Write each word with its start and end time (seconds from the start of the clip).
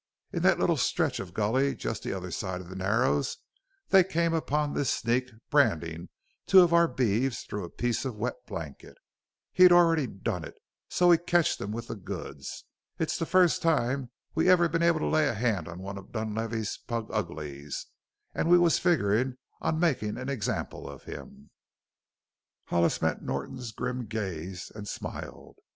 In 0.33 0.41
that 0.41 0.57
little 0.57 0.77
stretch 0.77 1.19
of 1.19 1.31
gully 1.31 1.75
just 1.75 2.01
the 2.01 2.11
other 2.11 2.31
side 2.31 2.59
of 2.59 2.69
the 2.69 2.75
Narrows 2.75 3.37
they 3.89 4.03
came 4.03 4.33
upon 4.33 4.73
this 4.73 4.91
sneak 4.91 5.29
brandin' 5.51 6.09
two 6.47 6.61
of 6.61 6.73
our 6.73 6.87
beeves 6.87 7.43
through 7.43 7.65
a 7.65 7.69
piece 7.69 8.03
of 8.03 8.15
wet 8.15 8.33
blanket. 8.47 8.97
He'd 9.53 9.71
already 9.71 10.07
done 10.07 10.43
it 10.43 10.55
an' 10.55 10.59
so 10.89 11.09
we 11.09 11.19
ketched 11.19 11.61
him 11.61 11.71
with 11.71 11.85
the 11.87 11.95
goods. 11.95 12.63
It's 12.97 13.19
the 13.19 13.27
first 13.27 13.61
time 13.61 14.09
we've 14.33 14.47
ever 14.47 14.67
been 14.67 14.81
able 14.81 15.01
to 15.01 15.05
lay 15.07 15.27
a 15.27 15.35
hand 15.35 15.67
on 15.67 15.77
one 15.77 15.99
of 15.99 16.11
Dunlavey's 16.11 16.77
pluguglies, 16.87 17.85
an' 18.33 18.49
we 18.49 18.57
was 18.57 18.79
figgerin' 18.79 19.37
on 19.61 19.79
makin' 19.79 20.17
an 20.17 20.29
example 20.29 20.89
of 20.89 21.03
him." 21.03 21.51
Hollis 22.65 23.03
met 23.03 23.21
Norton's 23.21 23.71
grim 23.71 24.07
gaze 24.07 24.71
and 24.73 24.87
smiled. 24.87 25.57